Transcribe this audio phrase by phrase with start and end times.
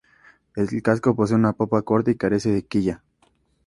[0.55, 3.03] El casco posee una popa corta y carece de quilla.